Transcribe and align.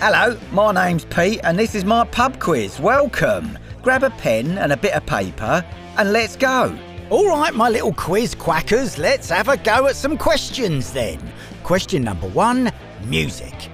Hello, 0.00 0.38
my 0.52 0.70
name's 0.70 1.04
Pete, 1.06 1.40
and 1.42 1.58
this 1.58 1.74
is 1.74 1.84
my 1.84 2.04
pub 2.04 2.38
quiz. 2.38 2.78
Welcome. 2.78 3.58
Grab 3.82 4.04
a 4.04 4.10
pen 4.10 4.56
and 4.56 4.72
a 4.72 4.76
bit 4.76 4.92
of 4.92 5.04
paper, 5.06 5.64
and 5.96 6.12
let's 6.12 6.36
go. 6.36 6.78
All 7.10 7.26
right, 7.26 7.52
my 7.52 7.68
little 7.68 7.92
quiz 7.92 8.32
quackers, 8.32 8.96
let's 8.96 9.28
have 9.30 9.48
a 9.48 9.56
go 9.56 9.88
at 9.88 9.96
some 9.96 10.16
questions 10.16 10.92
then. 10.92 11.18
Question 11.64 12.04
number 12.04 12.28
one 12.28 12.70
music. 13.06 13.72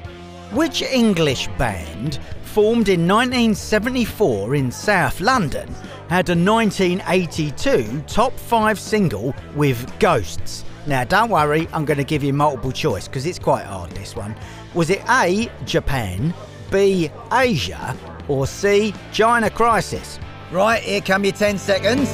Which 0.52 0.80
English 0.80 1.48
band, 1.58 2.18
formed 2.44 2.88
in 2.88 3.06
1974 3.06 4.54
in 4.54 4.72
South 4.72 5.20
London, 5.20 5.68
had 6.08 6.30
a 6.30 6.34
1982 6.34 8.02
top 8.06 8.32
five 8.32 8.80
single 8.80 9.34
with 9.54 9.98
Ghosts? 9.98 10.64
Now, 10.86 11.02
don't 11.02 11.30
worry, 11.30 11.66
I'm 11.72 11.86
going 11.86 11.96
to 11.96 12.04
give 12.04 12.22
you 12.22 12.34
multiple 12.34 12.70
choice 12.70 13.08
because 13.08 13.24
it's 13.24 13.38
quite 13.38 13.64
hard 13.64 13.90
this 13.92 14.14
one. 14.14 14.36
Was 14.74 14.90
it 14.90 15.02
A, 15.08 15.50
Japan, 15.64 16.34
B, 16.70 17.10
Asia, 17.32 17.96
or 18.28 18.46
C, 18.46 18.92
China 19.10 19.48
Crisis? 19.48 20.18
Right, 20.50 20.82
here 20.82 21.00
come 21.00 21.24
your 21.24 21.32
10 21.32 21.56
seconds. 21.56 22.10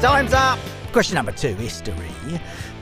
Time's 0.00 0.32
up. 0.32 0.60
Question 0.92 1.16
number 1.16 1.32
two 1.32 1.54
history. 1.56 2.08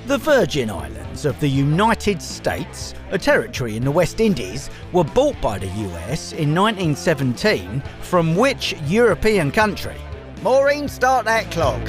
The 0.06 0.18
Virgin 0.18 0.68
Islands 0.68 1.24
of 1.24 1.40
the 1.40 1.48
United 1.48 2.20
States, 2.20 2.92
a 3.10 3.16
territory 3.16 3.78
in 3.78 3.84
the 3.84 3.90
West 3.90 4.20
Indies, 4.20 4.68
were 4.92 5.02
bought 5.02 5.40
by 5.40 5.58
the 5.58 5.66
US 5.66 6.34
in 6.34 6.54
1917 6.54 7.82
from 8.02 8.36
which 8.36 8.74
European 8.82 9.50
country? 9.50 9.96
Maureen, 10.42 10.88
start 10.88 11.24
that 11.24 11.50
clock. 11.50 11.80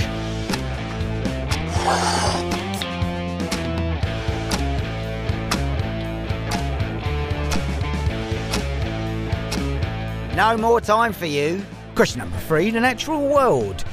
No 10.38 10.57
more 10.57 10.79
time 10.79 11.12
for 11.12 11.26
you. 11.26 11.62
Question 11.96 12.20
number 12.20 12.38
three 12.38 12.72
The 12.72 12.79
natural 12.79 13.27
world. 13.27 13.84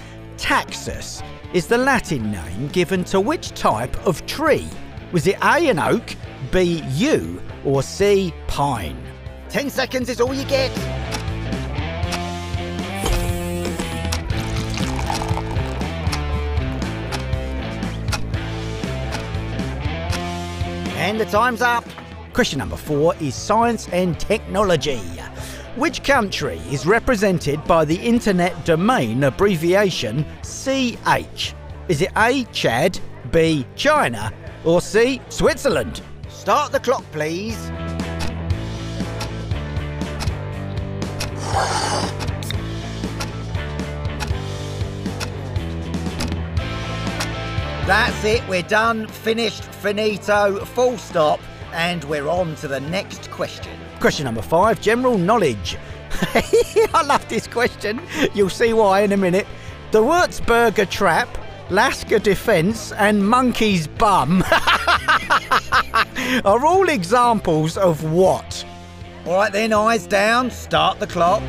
Taxus 0.42 1.22
is 1.54 1.68
the 1.68 1.78
Latin 1.78 2.32
name 2.32 2.66
given 2.72 3.04
to 3.04 3.20
which 3.20 3.50
type 3.50 3.96
of 4.04 4.26
tree? 4.26 4.68
Was 5.12 5.28
it 5.28 5.36
A, 5.40 5.68
an 5.68 5.78
oak, 5.78 6.16
B, 6.50 6.82
yew, 6.88 7.40
or 7.64 7.80
C, 7.80 8.34
pine? 8.48 9.00
10 9.50 9.70
seconds 9.70 10.08
is 10.08 10.20
all 10.20 10.34
you 10.34 10.44
get. 10.46 10.76
And 20.98 21.20
the 21.20 21.26
time's 21.26 21.62
up. 21.62 21.84
Question 22.32 22.58
number 22.58 22.76
four 22.76 23.14
is 23.20 23.36
science 23.36 23.88
and 23.90 24.18
technology. 24.18 25.00
Which 25.76 26.04
country 26.04 26.60
is 26.70 26.84
represented 26.84 27.64
by 27.64 27.86
the 27.86 27.96
internet 27.96 28.66
domain 28.66 29.24
abbreviation 29.24 30.26
CH? 30.42 31.54
Is 31.88 32.02
it 32.02 32.10
A, 32.14 32.44
Chad, 32.52 33.00
B, 33.30 33.66
China, 33.74 34.34
or 34.64 34.82
C, 34.82 35.22
Switzerland? 35.30 36.02
Start 36.28 36.72
the 36.72 36.80
clock, 36.80 37.04
please. 37.10 37.56
That's 47.86 48.24
it, 48.24 48.46
we're 48.46 48.60
done, 48.60 49.06
finished, 49.06 49.64
finito, 49.64 50.66
full 50.66 50.98
stop, 50.98 51.40
and 51.72 52.04
we're 52.04 52.28
on 52.28 52.54
to 52.56 52.68
the 52.68 52.80
next 52.80 53.30
question. 53.30 53.78
Question 54.00 54.24
number 54.24 54.42
five 54.42 54.80
general 54.80 55.18
knowledge. 55.18 55.76
I 56.94 57.02
love 57.06 57.26
this 57.28 57.46
question. 57.46 58.00
You'll 58.34 58.50
see 58.50 58.72
why 58.72 59.00
in 59.00 59.12
a 59.12 59.16
minute. 59.16 59.46
The 59.90 60.00
Würzburger 60.00 60.88
Trap, 60.88 61.38
Lasker 61.70 62.18
Defence, 62.18 62.92
and 62.92 63.26
Monkey's 63.28 63.86
Bum 63.86 64.42
are 66.44 66.66
all 66.66 66.88
examples 66.88 67.76
of 67.76 68.04
what? 68.04 68.64
All 69.26 69.34
right, 69.34 69.52
then, 69.52 69.72
eyes 69.72 70.06
down, 70.06 70.50
start 70.50 70.98
the 70.98 71.06
clock. 71.06 71.42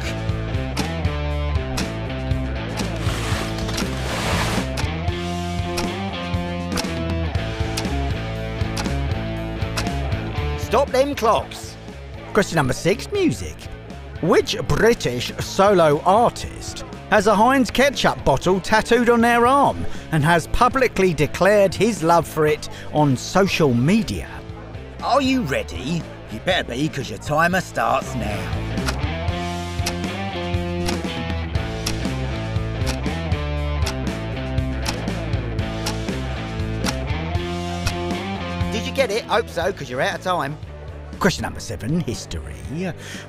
Stop 10.74 10.90
them 10.90 11.14
clocks. 11.14 11.78
Question 12.34 12.56
number 12.56 12.74
six 12.74 13.12
music. 13.12 13.54
Which 14.24 14.58
British 14.68 15.32
solo 15.38 16.02
artist 16.02 16.84
has 17.12 17.28
a 17.28 17.36
Heinz 17.36 17.70
ketchup 17.70 18.26
bottle 18.26 18.60
tattooed 18.60 19.08
on 19.08 19.22
their 19.22 19.46
arm 19.46 19.86
and 20.12 20.24
has 20.24 20.48
publicly 20.48 21.14
declared 21.14 21.76
his 21.76 22.02
love 22.02 22.28
for 22.28 22.48
it 22.48 22.70
on 22.92 23.16
social 23.16 23.72
media? 23.76 24.28
Are 25.04 25.22
you 25.22 25.44
ready? 25.44 26.02
You 26.32 26.40
better 26.40 26.72
be, 26.72 26.88
because 26.88 27.08
your 27.08 27.20
timer 27.20 27.62
starts 27.62 28.16
now. 28.16 28.63
Get 39.08 39.24
it? 39.24 39.24
Hope 39.26 39.50
so, 39.50 39.72
because 39.72 39.90
you're 39.90 40.02
out 40.02 40.16
of 40.16 40.22
time. 40.22 40.58
Question 41.20 41.44
number 41.44 41.60
seven 41.60 42.00
history. 42.02 42.54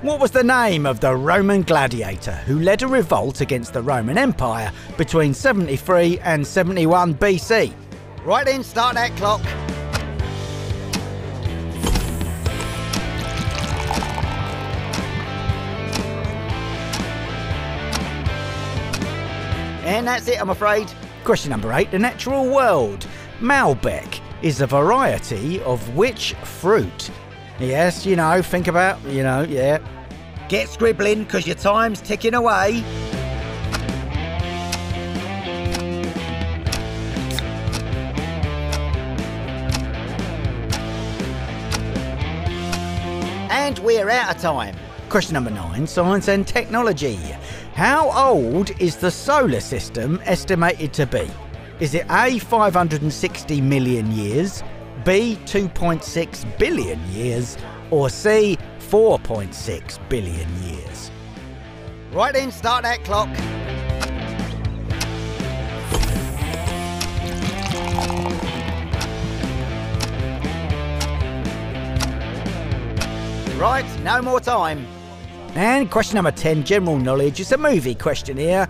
What 0.02 0.20
was 0.20 0.30
the 0.30 0.42
name 0.42 0.86
of 0.86 1.00
the 1.00 1.14
Roman 1.14 1.62
gladiator 1.62 2.32
who 2.32 2.58
led 2.60 2.82
a 2.82 2.86
revolt 2.86 3.40
against 3.40 3.72
the 3.72 3.82
Roman 3.82 4.16
Empire 4.16 4.72
between 4.96 5.34
73 5.34 6.18
and 6.20 6.46
71 6.46 7.14
BC? 7.14 7.72
Right 8.24 8.46
then, 8.46 8.62
start 8.62 8.94
that 8.94 9.14
clock. 9.16 9.42
And 19.84 20.06
that's 20.06 20.26
it, 20.28 20.40
I'm 20.40 20.50
afraid. 20.50 20.90
Question 21.24 21.50
number 21.50 21.72
eight 21.72 21.90
The 21.90 21.98
natural 21.98 22.48
world. 22.48 23.06
Malbec 23.40 24.23
is 24.44 24.60
a 24.60 24.66
variety 24.66 25.58
of 25.62 25.96
which 25.96 26.34
fruit? 26.34 27.10
Yes, 27.58 28.04
you 28.04 28.14
know, 28.14 28.42
think 28.42 28.68
about, 28.68 29.02
you 29.06 29.22
know, 29.22 29.42
yeah. 29.42 29.78
Get 30.50 30.68
scribbling, 30.68 31.24
because 31.24 31.46
your 31.46 31.56
time's 31.56 32.02
ticking 32.02 32.34
away. 32.34 32.84
And 43.50 43.78
we're 43.78 44.10
out 44.10 44.36
of 44.36 44.42
time. 44.42 44.76
Question 45.08 45.34
number 45.34 45.50
nine 45.50 45.86
Science 45.86 46.28
and 46.28 46.46
technology. 46.46 47.18
How 47.72 48.10
old 48.10 48.78
is 48.78 48.96
the 48.96 49.10
solar 49.10 49.60
system 49.60 50.20
estimated 50.26 50.92
to 50.92 51.06
be? 51.06 51.30
Is 51.84 51.92
it 51.92 52.06
A, 52.08 52.38
560 52.38 53.60
million 53.60 54.10
years, 54.10 54.62
B, 55.04 55.38
2.6 55.44 56.58
billion 56.58 56.98
years, 57.10 57.58
or 57.90 58.08
C, 58.08 58.56
4.6 58.78 60.08
billion 60.08 60.62
years? 60.62 61.10
Right 62.10 62.32
then, 62.32 62.50
start 62.52 62.84
that 62.84 63.04
clock. 63.04 63.28
Right, 73.60 74.00
no 74.02 74.22
more 74.22 74.40
time. 74.40 74.86
And 75.54 75.90
question 75.90 76.16
number 76.16 76.32
10 76.32 76.64
general 76.64 76.98
knowledge 76.98 77.38
It's 77.40 77.52
a 77.52 77.58
movie 77.58 77.94
question 77.94 78.38
here. 78.38 78.68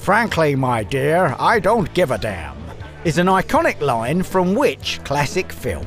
Frankly, 0.00 0.56
my 0.56 0.82
dear, 0.82 1.36
I 1.38 1.60
don't 1.60 1.92
give 1.92 2.10
a 2.10 2.16
damn. 2.16 2.56
Is 3.04 3.18
an 3.18 3.26
iconic 3.26 3.78
line 3.82 4.22
from 4.22 4.54
which 4.54 4.98
classic 5.04 5.52
film? 5.52 5.86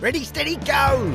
Ready, 0.00 0.24
steady, 0.24 0.56
go! 0.56 1.12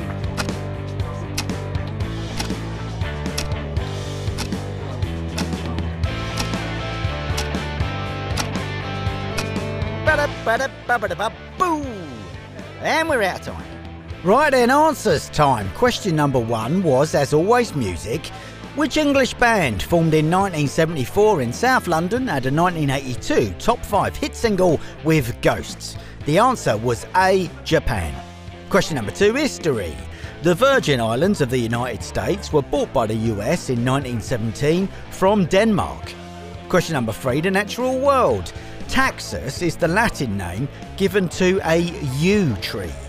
Boo! 11.58 11.82
And 12.80 13.08
we're 13.08 13.24
out 13.24 13.40
of 13.40 13.46
time. 13.46 13.64
Right 14.22 14.52
then, 14.52 14.70
answers 14.70 15.28
time. 15.30 15.68
Question 15.72 16.14
number 16.14 16.38
one 16.38 16.84
was, 16.84 17.16
as 17.16 17.34
always, 17.34 17.74
music. 17.74 18.30
Which 18.74 18.96
English 18.96 19.34
band, 19.34 19.84
formed 19.84 20.14
in 20.14 20.28
1974 20.28 21.42
in 21.42 21.52
South 21.52 21.86
London, 21.86 22.26
had 22.26 22.46
a 22.46 22.50
1982 22.50 23.54
top 23.60 23.78
5 23.84 24.16
hit 24.16 24.34
single 24.34 24.80
with 25.04 25.40
Ghosts? 25.42 25.96
The 26.26 26.38
answer 26.38 26.76
was 26.76 27.06
A. 27.14 27.48
Japan. 27.62 28.12
Question 28.70 28.96
number 28.96 29.12
two 29.12 29.32
History. 29.32 29.96
The 30.42 30.56
Virgin 30.56 31.00
Islands 31.00 31.40
of 31.40 31.50
the 31.50 31.58
United 31.58 32.02
States 32.02 32.52
were 32.52 32.62
bought 32.62 32.92
by 32.92 33.06
the 33.06 33.14
US 33.14 33.70
in 33.70 33.84
1917 33.84 34.88
from 35.12 35.46
Denmark. 35.46 36.12
Question 36.68 36.94
number 36.94 37.12
three 37.12 37.40
The 37.40 37.52
natural 37.52 38.00
world. 38.00 38.52
Taxus 38.88 39.62
is 39.62 39.76
the 39.76 39.86
Latin 39.86 40.36
name 40.36 40.66
given 40.96 41.28
to 41.28 41.60
a 41.62 41.76
yew 42.18 42.56
tree. 42.56 43.03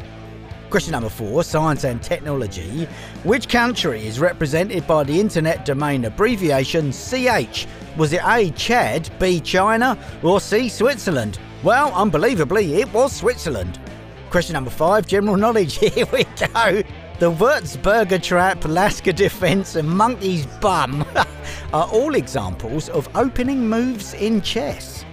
Question 0.75 0.91
number 0.91 1.07
four 1.07 1.41
Science 1.41 1.85
and 1.85 2.03
Technology. 2.03 2.85
Which 3.23 3.47
country 3.47 4.05
is 4.05 4.19
represented 4.19 4.85
by 4.85 5.05
the 5.05 5.17
internet 5.17 5.63
domain 5.63 6.03
abbreviation 6.03 6.91
CH? 6.91 7.65
Was 7.95 8.11
it 8.11 8.19
A. 8.25 8.51
Chad, 8.51 9.09
B. 9.17 9.39
China, 9.39 9.97
or 10.21 10.41
C. 10.41 10.67
Switzerland? 10.67 11.39
Well, 11.63 11.93
unbelievably, 11.93 12.81
it 12.81 12.91
was 12.91 13.15
Switzerland. 13.15 13.79
Question 14.29 14.55
number 14.55 14.69
five 14.69 15.07
General 15.07 15.37
knowledge. 15.37 15.77
Here 15.79 16.05
we 16.11 16.25
go. 16.25 16.83
The 17.19 17.31
Würzburger 17.31 18.21
Trap, 18.21 18.65
Lasker 18.65 19.13
Defence, 19.13 19.77
and 19.77 19.87
Monkey's 19.89 20.45
Bum 20.59 21.05
are 21.73 21.87
all 21.87 22.15
examples 22.15 22.89
of 22.89 23.07
opening 23.15 23.69
moves 23.69 24.13
in 24.13 24.41
chess. 24.41 25.05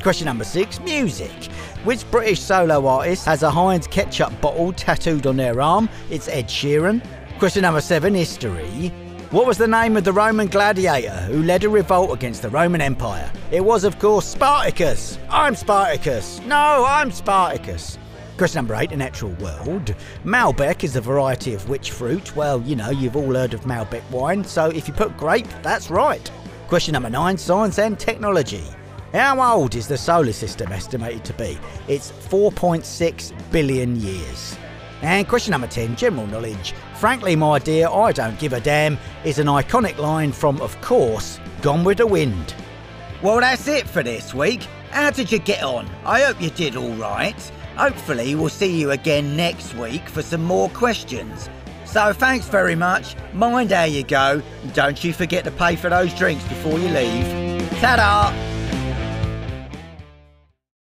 Question 0.00 0.26
number 0.26 0.44
six 0.44 0.78
Music. 0.78 1.32
Which 1.84 2.08
British 2.12 2.38
solo 2.38 2.86
artist 2.86 3.26
has 3.26 3.42
a 3.42 3.50
Heinz 3.50 3.88
ketchup 3.88 4.40
bottle 4.40 4.72
tattooed 4.72 5.26
on 5.26 5.36
their 5.36 5.60
arm? 5.60 5.88
It's 6.10 6.28
Ed 6.28 6.46
Sheeran. 6.46 7.04
Question 7.40 7.62
number 7.62 7.80
seven 7.80 8.14
History. 8.14 8.92
What 9.32 9.48
was 9.48 9.58
the 9.58 9.66
name 9.66 9.96
of 9.96 10.04
the 10.04 10.12
Roman 10.12 10.46
gladiator 10.46 11.10
who 11.22 11.42
led 11.42 11.64
a 11.64 11.68
revolt 11.68 12.12
against 12.12 12.42
the 12.42 12.50
Roman 12.50 12.80
Empire? 12.80 13.32
It 13.50 13.64
was, 13.64 13.82
of 13.82 13.98
course, 13.98 14.26
Spartacus. 14.26 15.18
I'm 15.28 15.56
Spartacus. 15.56 16.40
No, 16.42 16.84
I'm 16.86 17.10
Spartacus. 17.10 17.98
Question 18.38 18.58
number 18.58 18.76
eight, 18.76 18.90
the 18.90 18.96
natural 18.96 19.32
world. 19.32 19.92
Malbec 20.24 20.84
is 20.84 20.94
a 20.94 21.00
variety 21.00 21.52
of 21.52 21.68
which 21.68 21.90
fruit? 21.90 22.36
Well, 22.36 22.62
you 22.62 22.76
know, 22.76 22.90
you've 22.90 23.16
all 23.16 23.34
heard 23.34 23.54
of 23.54 23.62
Malbec 23.62 24.08
wine, 24.12 24.44
so 24.44 24.66
if 24.66 24.86
you 24.86 24.94
put 24.94 25.16
grape, 25.16 25.48
that's 25.62 25.90
right. 25.90 26.30
Question 26.68 26.92
number 26.92 27.10
nine, 27.10 27.36
science 27.36 27.80
and 27.80 27.98
technology. 27.98 28.62
How 29.12 29.56
old 29.56 29.74
is 29.74 29.88
the 29.88 29.98
solar 29.98 30.32
system 30.32 30.72
estimated 30.72 31.22
to 31.26 31.34
be? 31.34 31.58
It's 31.86 32.10
4.6 32.12 33.52
billion 33.52 33.96
years. 34.00 34.56
And 35.02 35.28
question 35.28 35.50
number 35.50 35.66
10, 35.66 35.96
general 35.96 36.26
knowledge. 36.28 36.72
Frankly, 36.96 37.36
my 37.36 37.58
dear, 37.58 37.88
I 37.88 38.12
don't 38.12 38.38
give 38.38 38.54
a 38.54 38.60
damn 38.60 38.96
is 39.24 39.38
an 39.38 39.48
iconic 39.48 39.98
line 39.98 40.32
from, 40.32 40.62
of 40.62 40.80
course, 40.80 41.38
Gone 41.60 41.84
with 41.84 41.98
the 41.98 42.06
Wind. 42.06 42.54
Well, 43.22 43.40
that's 43.40 43.68
it 43.68 43.86
for 43.86 44.02
this 44.02 44.32
week. 44.32 44.62
How 44.90 45.10
did 45.10 45.30
you 45.30 45.40
get 45.40 45.62
on? 45.62 45.90
I 46.06 46.22
hope 46.22 46.40
you 46.40 46.48
did 46.48 46.76
all 46.76 46.94
right. 46.94 47.38
Hopefully, 47.76 48.34
we'll 48.34 48.48
see 48.48 48.80
you 48.80 48.92
again 48.92 49.36
next 49.36 49.74
week 49.74 50.08
for 50.08 50.22
some 50.22 50.42
more 50.42 50.70
questions. 50.70 51.50
So, 51.84 52.14
thanks 52.14 52.48
very 52.48 52.76
much. 52.76 53.14
Mind 53.34 53.72
how 53.72 53.84
you 53.84 54.04
go. 54.04 54.40
Don't 54.72 55.04
you 55.04 55.12
forget 55.12 55.44
to 55.44 55.50
pay 55.50 55.76
for 55.76 55.90
those 55.90 56.14
drinks 56.14 56.44
before 56.44 56.78
you 56.78 56.88
leave. 56.88 57.70
Ta 57.80 57.96
da! 57.96 58.51